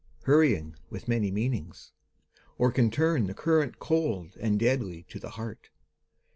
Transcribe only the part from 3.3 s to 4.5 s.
current cold